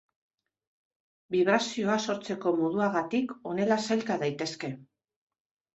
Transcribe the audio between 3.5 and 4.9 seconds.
honela sailka daitezke.